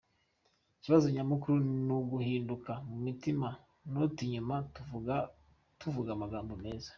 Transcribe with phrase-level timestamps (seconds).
[0.77, 3.49] Ikibazo nyamukuru ni uguhinduka mumitima
[3.93, 4.55] not inyuma
[5.79, 6.89] tuvuga amagambo meza.